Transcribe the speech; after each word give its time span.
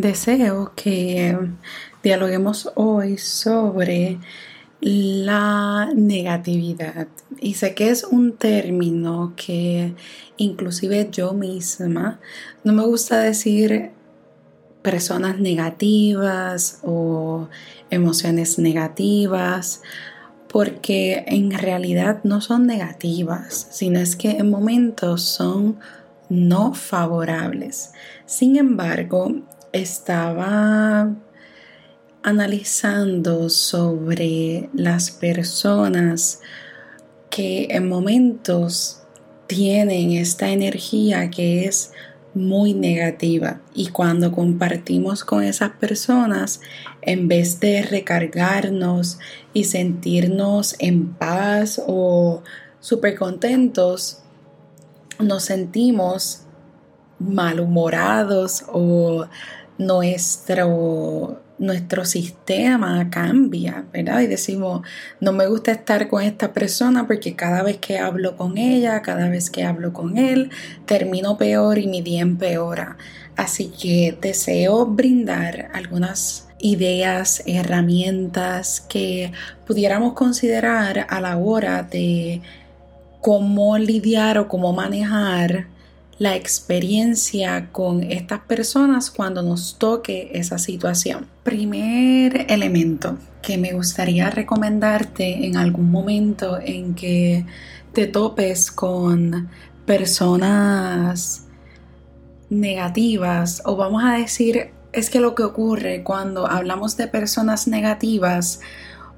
Deseo 0.00 0.72
que 0.74 1.38
dialoguemos 2.02 2.72
hoy 2.74 3.16
sobre 3.16 4.18
la 4.80 5.88
negatividad. 5.94 7.06
Y 7.38 7.54
sé 7.54 7.76
que 7.76 7.90
es 7.90 8.02
un 8.02 8.32
término 8.32 9.34
que 9.36 9.94
inclusive 10.36 11.08
yo 11.12 11.32
misma 11.32 12.18
no 12.64 12.72
me 12.72 12.84
gusta 12.84 13.20
decir 13.20 13.92
personas 14.82 15.38
negativas 15.38 16.80
o 16.82 17.48
emociones 17.88 18.58
negativas 18.58 19.80
porque 20.48 21.22
en 21.28 21.52
realidad 21.52 22.18
no 22.24 22.40
son 22.40 22.66
negativas, 22.66 23.68
sino 23.70 24.00
es 24.00 24.16
que 24.16 24.32
en 24.32 24.50
momentos 24.50 25.22
son 25.22 25.78
no 26.28 26.74
favorables. 26.74 27.92
Sin 28.26 28.56
embargo, 28.56 29.32
estaba 29.74 31.12
analizando 32.22 33.50
sobre 33.50 34.70
las 34.72 35.10
personas 35.10 36.40
que 37.28 37.66
en 37.70 37.88
momentos 37.88 39.02
tienen 39.48 40.12
esta 40.12 40.50
energía 40.50 41.28
que 41.28 41.66
es 41.66 41.92
muy 42.34 42.72
negativa. 42.72 43.60
Y 43.74 43.88
cuando 43.88 44.30
compartimos 44.30 45.24
con 45.24 45.42
esas 45.42 45.70
personas 45.72 46.60
en 47.02 47.26
vez 47.26 47.58
de 47.58 47.82
recargarnos 47.82 49.18
y 49.52 49.64
sentirnos 49.64 50.76
en 50.78 51.14
paz 51.14 51.82
o 51.84 52.42
súper 52.80 53.16
contentos 53.16 54.20
nos 55.18 55.44
sentimos 55.44 56.44
malhumorados 57.18 58.64
o 58.68 59.26
nuestro, 59.78 61.40
nuestro 61.58 62.04
sistema 62.04 63.10
cambia, 63.10 63.84
¿verdad? 63.92 64.20
Y 64.20 64.26
decimos, 64.26 64.86
no 65.20 65.32
me 65.32 65.46
gusta 65.46 65.72
estar 65.72 66.08
con 66.08 66.22
esta 66.22 66.52
persona 66.52 67.06
porque 67.06 67.34
cada 67.34 67.62
vez 67.62 67.78
que 67.78 67.98
hablo 67.98 68.36
con 68.36 68.58
ella, 68.58 69.02
cada 69.02 69.28
vez 69.28 69.50
que 69.50 69.64
hablo 69.64 69.92
con 69.92 70.16
él, 70.18 70.50
termino 70.86 71.36
peor 71.36 71.78
y 71.78 71.86
mi 71.86 72.02
día 72.02 72.22
empeora. 72.22 72.96
Así 73.36 73.68
que 73.68 74.16
deseo 74.20 74.86
brindar 74.86 75.70
algunas 75.72 76.48
ideas, 76.60 77.42
herramientas 77.46 78.80
que 78.80 79.32
pudiéramos 79.66 80.14
considerar 80.14 81.06
a 81.08 81.20
la 81.20 81.36
hora 81.36 81.82
de 81.82 82.40
cómo 83.20 83.76
lidiar 83.76 84.38
o 84.38 84.48
cómo 84.48 84.72
manejar 84.72 85.66
la 86.18 86.36
experiencia 86.36 87.70
con 87.72 88.02
estas 88.02 88.40
personas 88.40 89.10
cuando 89.10 89.42
nos 89.42 89.78
toque 89.78 90.30
esa 90.34 90.58
situación. 90.58 91.26
Primer 91.42 92.46
elemento 92.50 93.18
que 93.42 93.58
me 93.58 93.72
gustaría 93.72 94.30
recomendarte 94.30 95.46
en 95.46 95.56
algún 95.56 95.90
momento 95.90 96.58
en 96.60 96.94
que 96.94 97.44
te 97.92 98.06
topes 98.06 98.70
con 98.70 99.48
personas 99.86 101.46
negativas 102.48 103.62
o 103.64 103.76
vamos 103.76 104.04
a 104.04 104.12
decir 104.12 104.70
es 104.92 105.10
que 105.10 105.20
lo 105.20 105.34
que 105.34 105.42
ocurre 105.42 106.02
cuando 106.02 106.46
hablamos 106.46 106.96
de 106.96 107.08
personas 107.08 107.66
negativas 107.66 108.60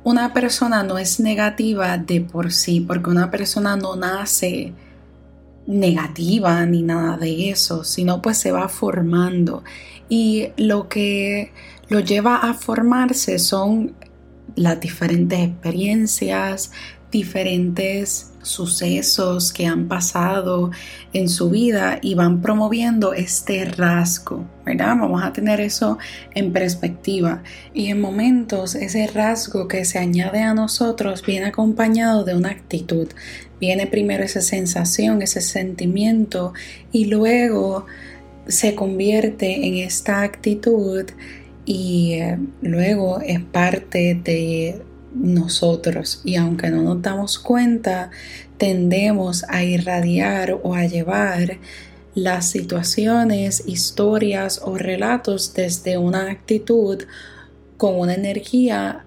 una 0.04 0.32
persona 0.32 0.82
no 0.82 0.98
es 0.98 1.20
negativa 1.20 1.98
de 1.98 2.20
por 2.20 2.52
sí 2.52 2.80
porque 2.80 3.10
una 3.10 3.30
persona 3.30 3.76
no 3.76 3.96
nace 3.96 4.72
negativa 5.66 6.64
ni 6.66 6.82
nada 6.82 7.16
de 7.16 7.50
eso, 7.50 7.84
sino 7.84 8.22
pues 8.22 8.38
se 8.38 8.52
va 8.52 8.68
formando. 8.68 9.64
Y 10.08 10.48
lo 10.56 10.88
que 10.88 11.52
lo 11.88 12.00
lleva 12.00 12.36
a 12.36 12.54
formarse 12.54 13.38
son 13.38 13.94
las 14.54 14.80
diferentes 14.80 15.40
experiencias, 15.40 16.72
diferentes 17.10 18.32
sucesos 18.46 19.52
que 19.52 19.66
han 19.66 19.88
pasado 19.88 20.70
en 21.12 21.28
su 21.28 21.50
vida 21.50 21.98
y 22.00 22.14
van 22.14 22.40
promoviendo 22.40 23.12
este 23.12 23.64
rasgo, 23.64 24.48
¿verdad? 24.64 24.96
Vamos 24.98 25.22
a 25.22 25.32
tener 25.32 25.60
eso 25.60 25.98
en 26.34 26.52
perspectiva. 26.52 27.42
Y 27.74 27.88
en 27.88 28.00
momentos 28.00 28.74
ese 28.74 29.06
rasgo 29.08 29.66
que 29.66 29.84
se 29.84 29.98
añade 29.98 30.40
a 30.42 30.54
nosotros 30.54 31.24
viene 31.26 31.46
acompañado 31.46 32.24
de 32.24 32.36
una 32.36 32.50
actitud. 32.50 33.08
Viene 33.60 33.86
primero 33.86 34.22
esa 34.22 34.40
sensación, 34.40 35.22
ese 35.22 35.40
sentimiento 35.40 36.52
y 36.92 37.06
luego 37.06 37.86
se 38.46 38.76
convierte 38.76 39.66
en 39.66 39.74
esta 39.78 40.22
actitud 40.22 41.04
y 41.64 42.12
eh, 42.12 42.38
luego 42.62 43.20
es 43.20 43.40
parte 43.40 44.20
de 44.22 44.80
nosotros 45.18 46.20
y 46.24 46.36
aunque 46.36 46.70
no 46.70 46.82
nos 46.82 47.02
damos 47.02 47.38
cuenta, 47.38 48.10
tendemos 48.58 49.44
a 49.48 49.64
irradiar 49.64 50.60
o 50.62 50.74
a 50.74 50.86
llevar 50.86 51.58
las 52.14 52.48
situaciones, 52.50 53.62
historias 53.66 54.60
o 54.64 54.78
relatos 54.78 55.52
desde 55.54 55.98
una 55.98 56.30
actitud 56.30 57.02
con 57.76 57.98
una 57.98 58.14
energía 58.14 59.04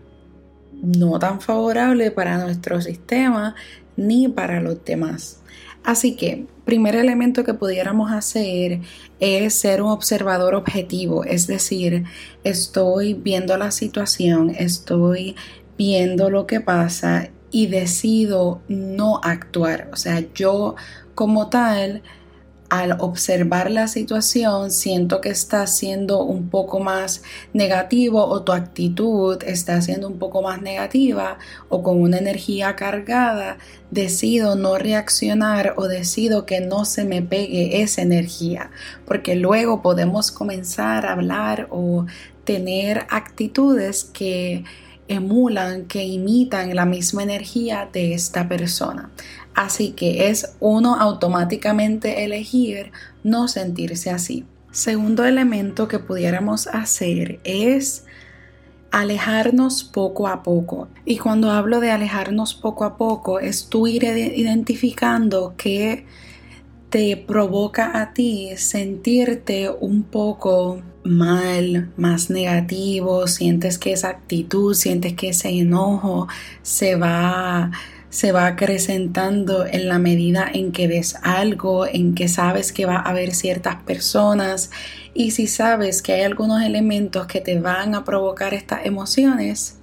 no 0.81 1.17
tan 1.19 1.41
favorable 1.41 2.11
para 2.11 2.37
nuestro 2.37 2.81
sistema 2.81 3.55
ni 3.97 4.27
para 4.27 4.61
los 4.61 4.83
demás. 4.85 5.39
Así 5.83 6.15
que, 6.15 6.45
primer 6.65 6.95
elemento 6.95 7.43
que 7.43 7.53
pudiéramos 7.53 8.11
hacer 8.11 8.81
es 9.19 9.55
ser 9.55 9.81
un 9.81 9.89
observador 9.89 10.53
objetivo, 10.53 11.23
es 11.23 11.47
decir, 11.47 12.03
estoy 12.43 13.15
viendo 13.15 13.57
la 13.57 13.71
situación, 13.71 14.51
estoy 14.51 15.35
viendo 15.79 16.29
lo 16.29 16.45
que 16.45 16.59
pasa 16.59 17.29
y 17.51 17.67
decido 17.67 18.61
no 18.67 19.21
actuar. 19.23 19.89
O 19.93 19.95
sea, 19.95 20.21
yo 20.35 20.75
como 21.15 21.47
tal, 21.47 22.03
al 22.69 22.97
observar 22.99 23.71
la 23.71 23.87
situación, 23.87 24.71
siento 24.71 25.21
que 25.21 25.29
está 25.29 25.65
siendo 25.67 26.21
un 26.21 26.49
poco 26.49 26.81
más 26.81 27.23
negativo 27.53 28.25
o 28.25 28.43
tu 28.43 28.51
actitud 28.51 29.41
está 29.43 29.81
siendo 29.81 30.09
un 30.09 30.19
poco 30.19 30.41
más 30.41 30.61
negativa 30.61 31.37
o 31.69 31.81
con 31.81 32.01
una 32.01 32.17
energía 32.17 32.75
cargada, 32.75 33.57
decido 33.89 34.57
no 34.57 34.77
reaccionar 34.77 35.75
o 35.77 35.87
decido 35.87 36.45
que 36.45 36.59
no 36.59 36.83
se 36.83 37.05
me 37.05 37.21
pegue 37.21 37.81
esa 37.81 38.01
energía, 38.01 38.69
porque 39.05 39.35
luego 39.35 39.81
podemos 39.81 40.29
comenzar 40.29 41.05
a 41.05 41.13
hablar 41.13 41.67
o 41.71 42.05
tener 42.43 43.05
actitudes 43.09 44.03
que 44.03 44.65
emulan, 45.09 45.85
que 45.85 46.05
imitan 46.05 46.73
la 46.75 46.85
misma 46.85 47.23
energía 47.23 47.89
de 47.91 48.13
esta 48.13 48.47
persona. 48.47 49.09
Así 49.53 49.91
que 49.91 50.29
es 50.29 50.55
uno 50.61 50.95
automáticamente 50.95 52.23
elegir 52.23 52.91
no 53.23 53.49
sentirse 53.49 54.09
así. 54.09 54.45
Segundo 54.71 55.25
elemento 55.25 55.87
que 55.87 55.99
pudiéramos 55.99 56.67
hacer 56.67 57.39
es 57.43 58.05
alejarnos 58.91 59.83
poco 59.83 60.27
a 60.27 60.43
poco. 60.43 60.87
Y 61.05 61.17
cuando 61.17 61.51
hablo 61.51 61.79
de 61.79 61.91
alejarnos 61.91 62.53
poco 62.53 62.85
a 62.85 62.95
poco, 62.97 63.39
es 63.39 63.67
tú 63.67 63.87
ir 63.87 64.03
identificando 64.03 65.55
qué 65.57 66.05
te 66.89 67.17
provoca 67.17 68.01
a 68.01 68.13
ti 68.13 68.51
sentirte 68.57 69.69
un 69.69 70.03
poco 70.03 70.81
mal, 71.03 71.91
más 71.97 72.29
negativo, 72.29 73.27
sientes 73.27 73.77
que 73.77 73.93
esa 73.93 74.09
actitud, 74.09 74.73
sientes 74.73 75.13
que 75.13 75.29
ese 75.29 75.49
enojo 75.49 76.27
se 76.61 76.95
va 76.95 77.71
se 78.09 78.31
va 78.31 78.47
acrecentando 78.47 79.65
en 79.65 79.87
la 79.87 79.99
medida 79.99 80.49
en 80.51 80.71
que 80.71 80.87
ves 80.87 81.15
algo, 81.21 81.85
en 81.85 82.15
que 82.15 82.27
sabes 82.27 82.71
que 82.73 82.85
va 82.85 82.97
a 82.97 83.09
haber 83.09 83.33
ciertas 83.35 83.75
personas. 83.83 84.71
Y 85.13 85.31
si 85.31 85.47
sabes 85.47 86.01
que 86.01 86.13
hay 86.13 86.21
algunos 86.21 86.63
elementos 86.63 87.27
que 87.27 87.39
te 87.39 87.59
van 87.59 87.93
a 87.93 88.03
provocar 88.03 88.53
estas 88.53 88.85
emociones, 88.85 89.78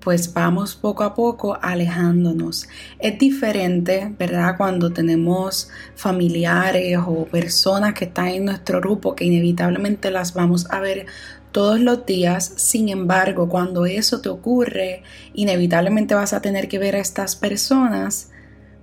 pues 0.00 0.32
vamos 0.32 0.74
poco 0.74 1.04
a 1.04 1.14
poco 1.14 1.58
alejándonos. 1.60 2.68
Es 2.98 3.18
diferente, 3.18 4.14
¿verdad? 4.18 4.56
Cuando 4.56 4.92
tenemos 4.92 5.70
familiares 5.94 6.98
o 7.06 7.26
personas 7.26 7.94
que 7.94 8.06
están 8.06 8.28
en 8.28 8.46
nuestro 8.46 8.80
grupo 8.80 9.14
que 9.14 9.24
inevitablemente 9.24 10.10
las 10.10 10.34
vamos 10.34 10.66
a 10.70 10.80
ver 10.80 11.06
todos 11.52 11.80
los 11.80 12.06
días. 12.06 12.52
Sin 12.56 12.88
embargo, 12.88 13.48
cuando 13.48 13.86
eso 13.86 14.20
te 14.20 14.28
ocurre, 14.28 15.02
inevitablemente 15.34 16.14
vas 16.14 16.32
a 16.32 16.40
tener 16.40 16.68
que 16.68 16.78
ver 16.78 16.96
a 16.96 17.00
estas 17.00 17.36
personas, 17.36 18.30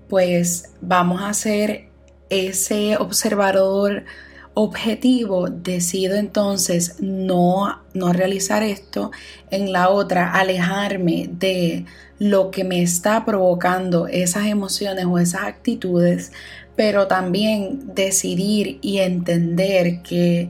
pues 0.10 0.72
vamos 0.82 1.22
a 1.22 1.34
ser 1.34 1.90
ese 2.30 2.98
observador 2.98 4.04
objetivo, 4.60 5.50
decido 5.50 6.16
entonces 6.16 6.96
no, 7.00 7.84
no 7.94 8.12
realizar 8.12 8.64
esto, 8.64 9.12
en 9.52 9.72
la 9.72 9.90
otra 9.90 10.32
alejarme 10.32 11.30
de 11.32 11.86
lo 12.18 12.50
que 12.50 12.64
me 12.64 12.82
está 12.82 13.24
provocando 13.24 14.08
esas 14.08 14.48
emociones 14.48 15.06
o 15.06 15.20
esas 15.20 15.44
actitudes, 15.44 16.32
pero 16.76 17.06
también 17.06 17.94
decidir 17.94 18.80
y 18.82 18.98
entender 18.98 20.02
que 20.02 20.50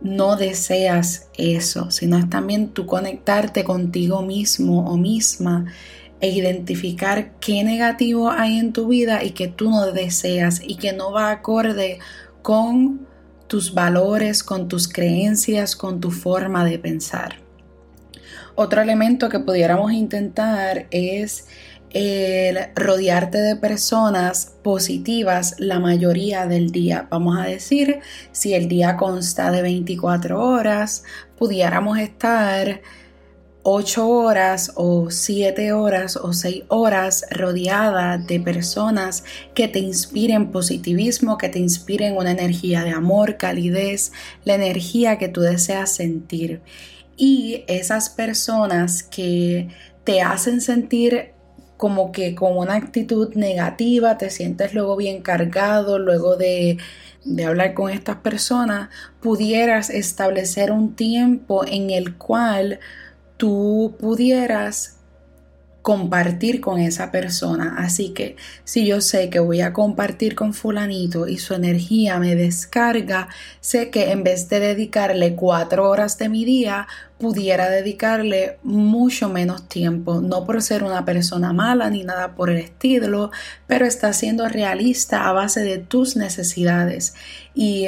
no 0.00 0.36
deseas 0.36 1.26
eso, 1.36 1.90
sino 1.90 2.18
es 2.18 2.30
también 2.30 2.68
tú 2.68 2.86
conectarte 2.86 3.64
contigo 3.64 4.22
mismo 4.22 4.88
o 4.88 4.96
misma 4.96 5.66
e 6.20 6.28
identificar 6.28 7.32
qué 7.40 7.64
negativo 7.64 8.30
hay 8.30 8.58
en 8.58 8.72
tu 8.72 8.86
vida 8.86 9.24
y 9.24 9.32
que 9.32 9.48
tú 9.48 9.70
no 9.70 9.90
deseas 9.90 10.62
y 10.64 10.76
que 10.76 10.92
no 10.92 11.10
va 11.10 11.32
acorde 11.32 11.98
con 12.42 13.09
tus 13.50 13.74
valores, 13.74 14.44
con 14.44 14.68
tus 14.68 14.86
creencias, 14.86 15.74
con 15.74 16.00
tu 16.00 16.12
forma 16.12 16.64
de 16.64 16.78
pensar. 16.78 17.40
Otro 18.54 18.80
elemento 18.80 19.28
que 19.28 19.40
pudiéramos 19.40 19.92
intentar 19.92 20.86
es 20.92 21.48
el 21.90 22.58
rodearte 22.76 23.38
de 23.38 23.56
personas 23.56 24.54
positivas 24.62 25.56
la 25.58 25.80
mayoría 25.80 26.46
del 26.46 26.70
día. 26.70 27.08
Vamos 27.10 27.40
a 27.40 27.42
decir, 27.42 27.98
si 28.30 28.54
el 28.54 28.68
día 28.68 28.96
consta 28.96 29.50
de 29.50 29.62
24 29.62 30.40
horas, 30.40 31.02
pudiéramos 31.36 31.98
estar 31.98 32.82
8 33.62 34.08
horas 34.08 34.72
o 34.74 35.10
7 35.10 35.72
horas 35.72 36.16
o 36.16 36.32
6 36.32 36.64
horas 36.68 37.26
rodeada 37.30 38.16
de 38.16 38.40
personas 38.40 39.24
que 39.54 39.68
te 39.68 39.78
inspiren 39.80 40.50
positivismo, 40.50 41.36
que 41.36 41.50
te 41.50 41.58
inspiren 41.58 42.16
una 42.16 42.30
energía 42.30 42.84
de 42.84 42.90
amor, 42.90 43.36
calidez, 43.36 44.12
la 44.44 44.54
energía 44.54 45.18
que 45.18 45.28
tú 45.28 45.42
deseas 45.42 45.94
sentir. 45.94 46.62
Y 47.16 47.64
esas 47.68 48.08
personas 48.08 49.02
que 49.02 49.68
te 50.04 50.22
hacen 50.22 50.62
sentir 50.62 51.32
como 51.76 52.12
que 52.12 52.34
con 52.34 52.56
una 52.56 52.74
actitud 52.74 53.34
negativa, 53.34 54.16
te 54.18 54.30
sientes 54.30 54.74
luego 54.74 54.96
bien 54.96 55.22
cargado, 55.22 55.98
luego 55.98 56.36
de, 56.36 56.78
de 57.24 57.44
hablar 57.44 57.74
con 57.74 57.90
estas 57.90 58.16
personas, 58.16 58.88
pudieras 59.20 59.90
establecer 59.90 60.72
un 60.72 60.94
tiempo 60.94 61.64
en 61.66 61.90
el 61.90 62.16
cual 62.16 62.80
tú 63.40 63.96
pudieras 63.98 64.98
compartir 65.80 66.60
con 66.60 66.78
esa 66.78 67.10
persona. 67.10 67.76
Así 67.78 68.10
que 68.10 68.36
si 68.64 68.86
yo 68.86 69.00
sé 69.00 69.30
que 69.30 69.38
voy 69.38 69.62
a 69.62 69.72
compartir 69.72 70.34
con 70.34 70.52
fulanito 70.52 71.26
y 71.26 71.38
su 71.38 71.54
energía 71.54 72.18
me 72.18 72.36
descarga, 72.36 73.28
sé 73.62 73.88
que 73.88 74.10
en 74.10 74.22
vez 74.22 74.50
de 74.50 74.60
dedicarle 74.60 75.34
cuatro 75.36 75.88
horas 75.88 76.18
de 76.18 76.28
mi 76.28 76.44
día, 76.44 76.86
pudiera 77.18 77.70
dedicarle 77.70 78.58
mucho 78.62 79.30
menos 79.30 79.68
tiempo, 79.68 80.20
no 80.20 80.44
por 80.44 80.60
ser 80.60 80.84
una 80.84 81.06
persona 81.06 81.54
mala 81.54 81.88
ni 81.88 82.04
nada 82.04 82.34
por 82.34 82.50
el 82.50 82.58
estilo, 82.58 83.30
pero 83.66 83.86
está 83.86 84.12
siendo 84.12 84.48
realista 84.48 85.28
a 85.28 85.32
base 85.32 85.62
de 85.62 85.78
tus 85.78 86.14
necesidades. 86.14 87.14
Y 87.54 87.86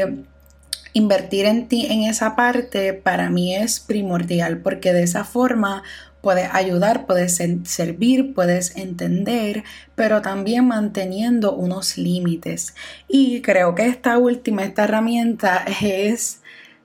Invertir 0.92 1.46
en 1.46 1.68
ti 1.68 1.86
en 1.86 2.02
esa 2.02 2.36
parte 2.36 2.92
para 2.92 3.30
mí 3.30 3.54
es 3.54 3.80
primordial 3.80 4.58
porque 4.58 4.92
de 4.92 5.02
esa 5.02 5.24
forma 5.24 5.82
puedes 6.20 6.48
ayudar, 6.52 7.06
puedes 7.06 7.40
servir, 7.64 8.34
puedes 8.34 8.76
entender, 8.76 9.64
pero 9.94 10.22
también 10.22 10.66
manteniendo 10.68 11.54
unos 11.54 11.98
límites. 11.98 12.74
Y 13.08 13.42
creo 13.42 13.74
que 13.74 13.86
esta 13.86 14.18
última, 14.18 14.64
esta 14.64 14.84
herramienta 14.84 15.64
es 15.82 16.41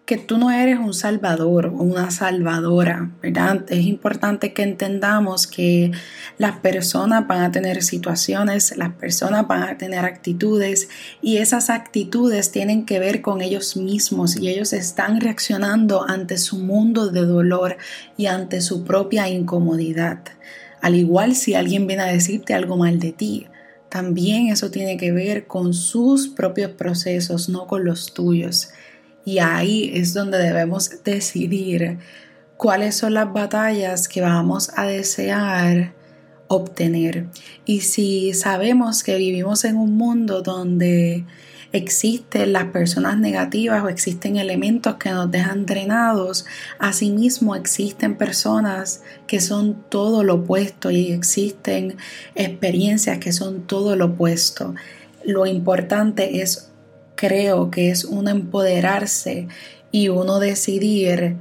que 0.07 0.17
tú 0.17 0.37
no 0.37 0.51
eres 0.51 0.79
un 0.79 0.93
salvador 0.93 1.65
o 1.65 1.83
una 1.83 2.11
salvadora, 2.11 3.11
¿verdad? 3.21 3.65
Es 3.67 3.85
importante 3.85 4.53
que 4.53 4.63
entendamos 4.63 5.47
que 5.47 5.91
las 6.37 6.59
personas 6.59 7.27
van 7.27 7.41
a 7.41 7.51
tener 7.51 7.83
situaciones, 7.83 8.77
las 8.77 8.93
personas 8.93 9.45
van 9.49 9.63
a 9.63 9.77
tener 9.77 10.05
actitudes 10.05 10.87
y 11.21 11.37
esas 11.37 11.69
actitudes 11.69 12.51
tienen 12.51 12.85
que 12.85 12.99
ver 12.99 13.21
con 13.21 13.41
ellos 13.41 13.75
mismos 13.75 14.37
y 14.37 14.47
ellos 14.47 14.71
están 14.71 15.19
reaccionando 15.19 16.07
ante 16.07 16.37
su 16.37 16.57
mundo 16.57 17.09
de 17.09 17.25
dolor 17.25 17.75
y 18.15 18.27
ante 18.27 18.61
su 18.61 18.85
propia 18.85 19.27
incomodidad. 19.27 20.19
Al 20.81 20.95
igual 20.95 21.35
si 21.35 21.53
alguien 21.53 21.85
viene 21.85 22.03
a 22.03 22.13
decirte 22.13 22.53
algo 22.53 22.77
mal 22.77 22.97
de 22.99 23.11
ti, 23.11 23.47
también 23.89 24.47
eso 24.47 24.71
tiene 24.71 24.95
que 24.95 25.11
ver 25.11 25.47
con 25.47 25.73
sus 25.73 26.29
propios 26.29 26.71
procesos, 26.71 27.49
no 27.49 27.67
con 27.67 27.83
los 27.83 28.13
tuyos. 28.13 28.69
Y 29.27 29.39
ahí 29.39 29.91
es 29.93 30.13
donde 30.13 30.37
debemos 30.37 31.03
decidir 31.03 31.97
cuáles 32.55 32.95
son 32.95 33.13
las 33.13 33.33
batallas 33.33 34.07
que 34.07 34.21
vamos 34.21 34.71
a 34.77 34.85
desear 34.85 35.91
obtener. 36.47 37.25
Y 37.65 37.81
si 37.81 38.33
sabemos 38.33 39.03
que 39.03 39.17
vivimos 39.17 39.65
en 39.65 39.75
un 39.75 39.97
mundo 39.97 40.43
donde 40.43 41.25
existen 41.73 42.53
las 42.53 42.67
personas 42.67 43.19
negativas 43.19 43.83
o 43.83 43.89
existen 43.89 44.37
elementos 44.37 44.95
que 44.95 45.09
nos 45.09 45.29
dejan 45.29 45.65
drenados, 45.65 46.45
asimismo 46.79 47.57
existen 47.57 48.15
personas 48.15 49.03
que 49.27 49.41
son 49.41 49.83
todo 49.89 50.23
lo 50.23 50.35
opuesto 50.35 50.89
y 50.89 51.11
existen 51.11 51.97
experiencias 52.33 53.17
que 53.17 53.33
son 53.33 53.67
todo 53.67 53.97
lo 53.97 54.05
opuesto. 54.05 54.73
Lo 55.25 55.45
importante 55.45 56.41
es 56.41 56.66
creo 57.17 57.69
que 57.69 57.89
es 57.89 58.05
un 58.05 58.29
empoderarse 58.29 59.49
y 59.91 60.07
uno 60.07 60.39
decidir 60.39 61.35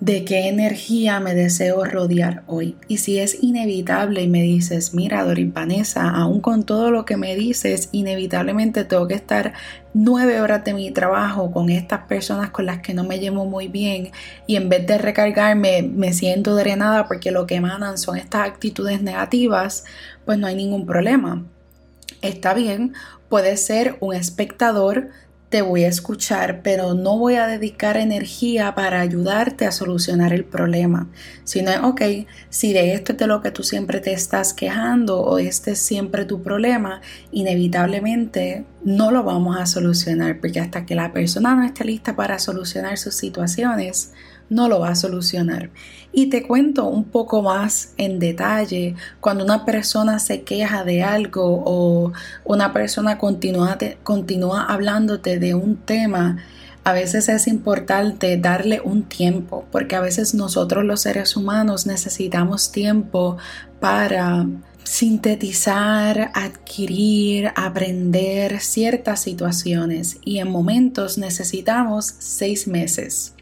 de 0.00 0.24
qué 0.24 0.48
energía 0.48 1.18
me 1.20 1.34
deseo 1.34 1.84
rodear 1.84 2.42
hoy. 2.46 2.76
Y 2.88 2.98
si 2.98 3.18
es 3.18 3.42
inevitable 3.42 4.22
y 4.22 4.28
me 4.28 4.42
dices, 4.42 4.92
mira, 4.92 5.24
Doris 5.24 5.52
Vanessa, 5.52 6.10
aún 6.10 6.40
con 6.40 6.64
todo 6.64 6.90
lo 6.90 7.04
que 7.04 7.16
me 7.16 7.34
dices, 7.36 7.88
inevitablemente 7.90 8.84
tengo 8.84 9.08
que 9.08 9.14
estar 9.14 9.54
nueve 9.94 10.40
horas 10.40 10.62
de 10.64 10.74
mi 10.74 10.90
trabajo 10.90 11.50
con 11.52 11.70
estas 11.70 12.00
personas 12.00 12.50
con 12.50 12.66
las 12.66 12.80
que 12.80 12.92
no 12.92 13.04
me 13.04 13.18
llevo 13.18 13.46
muy 13.46 13.68
bien 13.68 14.10
y 14.46 14.56
en 14.56 14.68
vez 14.68 14.86
de 14.86 14.98
recargarme 14.98 15.82
me 15.82 16.12
siento 16.12 16.54
drenada 16.54 17.06
porque 17.06 17.30
lo 17.30 17.46
que 17.46 17.54
emanan 17.54 17.96
son 17.96 18.18
estas 18.18 18.42
actitudes 18.46 19.00
negativas, 19.00 19.84
pues 20.26 20.38
no 20.38 20.46
hay 20.46 20.54
ningún 20.54 20.84
problema. 20.84 21.44
Está 22.22 22.54
bien, 22.54 22.94
Puede 23.34 23.56
ser 23.56 23.96
un 23.98 24.14
espectador, 24.14 25.08
te 25.48 25.60
voy 25.60 25.82
a 25.82 25.88
escuchar, 25.88 26.62
pero 26.62 26.94
no 26.94 27.18
voy 27.18 27.34
a 27.34 27.48
dedicar 27.48 27.96
energía 27.96 28.76
para 28.76 29.00
ayudarte 29.00 29.66
a 29.66 29.72
solucionar 29.72 30.32
el 30.32 30.44
problema. 30.44 31.08
Sino, 31.42 31.88
ok, 31.88 32.02
si 32.48 32.72
de 32.72 32.94
esto 32.94 33.10
es 33.10 33.18
de 33.18 33.26
lo 33.26 33.42
que 33.42 33.50
tú 33.50 33.64
siempre 33.64 33.98
te 33.98 34.12
estás 34.12 34.54
quejando 34.54 35.20
o 35.20 35.38
este 35.38 35.72
es 35.72 35.80
siempre 35.80 36.26
tu 36.26 36.42
problema, 36.42 37.00
inevitablemente 37.32 38.66
no 38.84 39.10
lo 39.10 39.24
vamos 39.24 39.56
a 39.56 39.66
solucionar, 39.66 40.38
porque 40.38 40.60
hasta 40.60 40.86
que 40.86 40.94
la 40.94 41.12
persona 41.12 41.56
no 41.56 41.64
esté 41.64 41.84
lista 41.84 42.14
para 42.14 42.38
solucionar 42.38 42.98
sus 42.98 43.16
situaciones, 43.16 44.12
no 44.48 44.68
lo 44.68 44.80
va 44.80 44.90
a 44.90 44.96
solucionar. 44.96 45.70
Y 46.12 46.26
te 46.26 46.42
cuento 46.42 46.86
un 46.86 47.04
poco 47.04 47.42
más 47.42 47.92
en 47.96 48.18
detalle 48.18 48.94
cuando 49.20 49.44
una 49.44 49.64
persona 49.64 50.18
se 50.18 50.42
queja 50.42 50.84
de 50.84 51.02
algo 51.02 51.62
o 51.64 52.12
una 52.44 52.72
persona 52.72 53.18
continúa, 53.18 53.78
continúa 54.02 54.64
hablándote 54.64 55.38
de 55.38 55.54
un 55.54 55.76
tema. 55.76 56.38
A 56.84 56.92
veces 56.92 57.28
es 57.28 57.48
importante 57.48 58.36
darle 58.36 58.80
un 58.84 59.04
tiempo, 59.04 59.64
porque 59.72 59.96
a 59.96 60.00
veces 60.00 60.34
nosotros 60.34 60.84
los 60.84 61.00
seres 61.00 61.36
humanos 61.36 61.86
necesitamos 61.86 62.70
tiempo 62.70 63.38
para 63.80 64.46
sintetizar, 64.84 66.30
adquirir, 66.34 67.50
aprender 67.56 68.60
ciertas 68.60 69.22
situaciones 69.22 70.18
y 70.24 70.38
en 70.38 70.50
momentos 70.50 71.16
necesitamos 71.16 72.14
seis 72.18 72.68
meses 72.68 73.34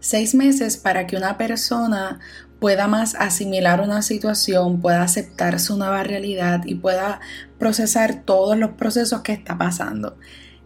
seis 0.00 0.34
meses 0.34 0.76
para 0.76 1.06
que 1.06 1.16
una 1.16 1.36
persona 1.38 2.20
pueda 2.58 2.88
más 2.88 3.14
asimilar 3.14 3.80
una 3.80 4.02
situación, 4.02 4.80
pueda 4.80 5.02
aceptar 5.02 5.60
su 5.60 5.76
nueva 5.76 6.02
realidad 6.02 6.62
y 6.66 6.74
pueda 6.74 7.20
procesar 7.58 8.22
todos 8.24 8.56
los 8.56 8.70
procesos 8.72 9.22
que 9.22 9.32
está 9.32 9.56
pasando. 9.56 10.16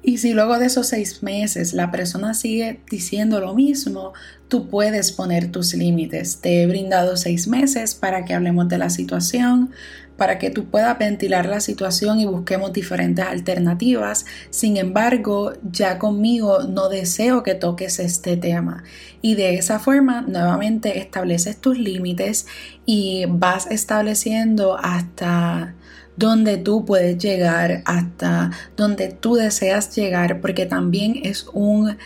Y 0.03 0.19
si 0.19 0.33
luego 0.33 0.59
de 0.59 0.67
esos 0.67 0.89
seis 0.89 1.23
meses 1.23 1.75
la 1.75 1.93
persona 1.93 2.35
sigue 2.35 2.81
diciendo 2.91 3.39
lo 3.39 3.55
mismo, 3.55 4.13
tú 4.49 4.69
puedes 4.69 5.13
poner 5.13 5.53
tus 5.53 5.75
límites. 5.75 6.41
Te 6.41 6.63
he 6.63 6.67
brindado 6.67 7.17
seis 7.17 7.47
meses 7.47 7.95
para 7.95 8.25
que 8.25 8.35
hablemos 8.35 8.69
de 8.69 8.79
la 8.79 8.91
situación, 8.91 9.71
para 10.17 10.39
que 10.39 10.51
tú 10.51 10.67
puedas 10.67 10.99
ventilar 10.99 11.47
la 11.47 11.61
situación 11.61 12.19
y 12.19 12.27
busquemos 12.27 12.73
diferentes 12.73 13.25
alternativas. 13.25 14.27
Sin 14.51 14.77
embargo, 14.77 15.53
ya 15.71 15.99
conmigo 15.99 16.65
no 16.65 16.89
deseo 16.89 17.43
que 17.43 17.55
toques 17.55 17.99
este 17.99 18.37
tema. 18.37 18.83
Y 19.21 19.37
de 19.37 19.55
esa 19.55 19.79
forma, 19.79 20.23
nuevamente 20.23 20.99
estableces 20.99 21.59
tus 21.59 21.79
límites 21.79 22.47
y 22.85 23.25
vas 23.29 23.67
estableciendo 23.71 24.77
hasta 24.77 25.75
donde 26.17 26.57
tú 26.57 26.85
puedes 26.85 27.19
llegar, 27.19 27.83
hasta 27.85 28.51
donde 28.77 29.09
tú 29.09 29.35
deseas 29.35 29.95
llegar, 29.95 30.41
porque 30.41 30.67
también 30.67 31.21
es 31.23 31.47
un 31.53 31.97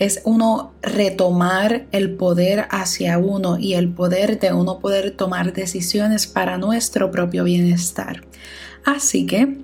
es 0.00 0.22
uno 0.24 0.72
retomar 0.80 1.86
el 1.92 2.12
poder 2.14 2.66
hacia 2.70 3.18
uno 3.18 3.58
y 3.58 3.74
el 3.74 3.90
poder 3.90 4.40
de 4.40 4.50
uno 4.50 4.78
poder 4.78 5.10
tomar 5.10 5.52
decisiones 5.52 6.26
para 6.26 6.56
nuestro 6.56 7.10
propio 7.10 7.44
bienestar. 7.44 8.24
Así 8.84 9.26
que 9.26 9.58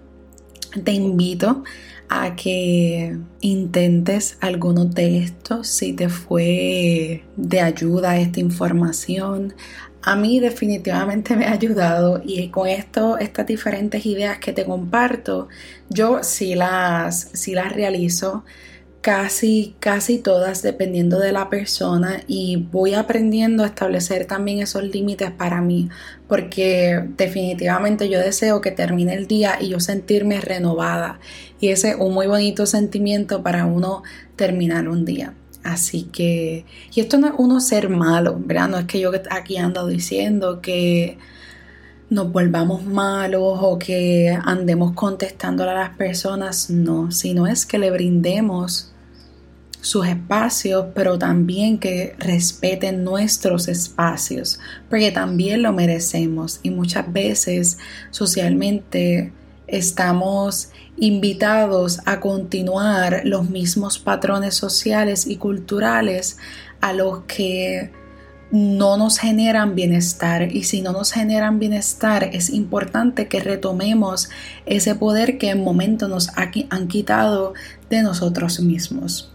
te 0.84 0.92
invito 0.92 1.64
a 2.10 2.36
que 2.36 3.16
intentes 3.40 4.36
alguno 4.40 4.84
de 4.84 5.18
estos 5.18 5.68
si 5.68 5.94
te 5.94 6.10
fue 6.10 7.24
de 7.36 7.60
ayuda 7.60 8.18
esta 8.18 8.40
información. 8.40 9.54
A 10.06 10.14
mí 10.14 10.38
definitivamente 10.38 11.34
me 11.34 11.46
ha 11.46 11.52
ayudado 11.52 12.22
y 12.24 12.48
con 12.50 12.68
esto, 12.68 13.18
estas 13.18 13.44
diferentes 13.44 14.06
ideas 14.06 14.38
que 14.38 14.52
te 14.52 14.64
comparto, 14.64 15.48
yo 15.88 16.22
sí 16.22 16.54
las, 16.54 17.30
sí 17.32 17.54
las 17.54 17.72
realizo 17.72 18.44
casi, 19.00 19.74
casi 19.80 20.18
todas 20.18 20.62
dependiendo 20.62 21.18
de 21.18 21.32
la 21.32 21.50
persona 21.50 22.20
y 22.28 22.54
voy 22.70 22.94
aprendiendo 22.94 23.64
a 23.64 23.66
establecer 23.66 24.26
también 24.26 24.60
esos 24.60 24.84
límites 24.84 25.32
para 25.32 25.60
mí 25.60 25.88
porque 26.28 27.02
definitivamente 27.16 28.08
yo 28.08 28.20
deseo 28.20 28.60
que 28.60 28.70
termine 28.70 29.14
el 29.14 29.26
día 29.26 29.58
y 29.60 29.70
yo 29.70 29.80
sentirme 29.80 30.40
renovada 30.40 31.18
y 31.58 31.70
ese 31.70 31.90
es 31.90 31.96
un 31.96 32.14
muy 32.14 32.28
bonito 32.28 32.64
sentimiento 32.66 33.42
para 33.42 33.66
uno 33.66 34.04
terminar 34.36 34.88
un 34.88 35.04
día. 35.04 35.34
Así 35.66 36.04
que, 36.04 36.64
y 36.94 37.00
esto 37.00 37.18
no 37.18 37.26
es 37.26 37.32
uno 37.38 37.58
ser 37.58 37.88
malo, 37.88 38.36
¿verdad? 38.38 38.68
No 38.68 38.78
es 38.78 38.84
que 38.84 39.00
yo 39.00 39.10
aquí 39.30 39.56
ando 39.56 39.88
diciendo 39.88 40.60
que 40.60 41.18
nos 42.08 42.30
volvamos 42.30 42.84
malos 42.84 43.58
o 43.60 43.76
que 43.76 44.38
andemos 44.44 44.92
contestando 44.92 45.64
a 45.64 45.74
las 45.74 45.96
personas, 45.96 46.70
no, 46.70 47.10
sino 47.10 47.48
es 47.48 47.66
que 47.66 47.78
le 47.78 47.90
brindemos 47.90 48.92
sus 49.80 50.06
espacios, 50.06 50.86
pero 50.94 51.18
también 51.18 51.78
que 51.78 52.14
respeten 52.20 53.02
nuestros 53.02 53.66
espacios, 53.66 54.60
porque 54.88 55.10
también 55.10 55.62
lo 55.62 55.72
merecemos 55.72 56.60
y 56.62 56.70
muchas 56.70 57.12
veces 57.12 57.78
socialmente 58.12 59.32
estamos 59.66 60.70
invitados 60.96 62.00
a 62.06 62.20
continuar 62.20 63.22
los 63.24 63.50
mismos 63.50 63.98
patrones 63.98 64.54
sociales 64.54 65.26
y 65.26 65.36
culturales 65.36 66.38
a 66.80 66.92
los 66.92 67.20
que 67.26 67.90
no 68.50 68.96
nos 68.96 69.18
generan 69.18 69.74
bienestar 69.74 70.54
y 70.54 70.64
si 70.64 70.80
no 70.80 70.92
nos 70.92 71.12
generan 71.12 71.58
bienestar 71.58 72.30
es 72.32 72.50
importante 72.50 73.26
que 73.26 73.40
retomemos 73.40 74.30
ese 74.66 74.94
poder 74.94 75.36
que 75.38 75.50
en 75.50 75.64
momento 75.64 76.06
nos 76.08 76.30
han 76.36 76.88
quitado 76.88 77.54
de 77.90 78.02
nosotros 78.02 78.60
mismos. 78.60 79.32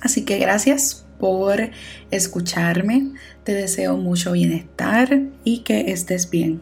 Así 0.00 0.24
que 0.24 0.38
gracias 0.38 1.04
por 1.18 1.70
escucharme. 2.10 3.12
Te 3.42 3.54
deseo 3.54 3.96
mucho 3.96 4.32
bienestar 4.32 5.22
y 5.42 5.58
que 5.58 5.90
estés 5.90 6.30
bien. 6.30 6.60